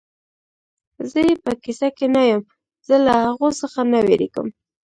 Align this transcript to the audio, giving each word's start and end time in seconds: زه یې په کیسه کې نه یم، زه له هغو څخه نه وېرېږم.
زه 1.11 1.19
یې 1.27 1.35
په 1.43 1.51
کیسه 1.63 1.87
کې 1.97 2.07
نه 2.15 2.21
یم، 2.29 2.43
زه 2.87 2.95
له 3.05 3.13
هغو 3.25 3.49
څخه 3.61 3.81
نه 3.91 3.99
وېرېږم. 4.05 4.47